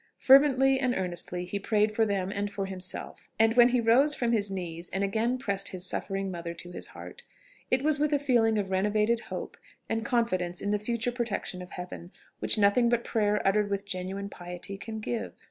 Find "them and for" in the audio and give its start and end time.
2.07-2.65